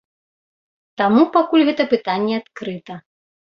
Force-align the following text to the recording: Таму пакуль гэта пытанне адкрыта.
Таму 1.03 1.21
пакуль 1.37 1.67
гэта 1.69 1.87
пытанне 1.95 2.35
адкрыта. 2.43 2.93